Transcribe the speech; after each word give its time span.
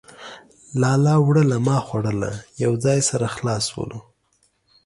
لالا 0.81 1.15
وړوله 1.25 1.57
ما 1.67 1.77
خوړله،. 1.85 2.31
يو 2.63 2.71
ځاى 2.83 2.99
سره 3.09 3.27
خلاص 3.35 3.63
سولو. 3.71 3.99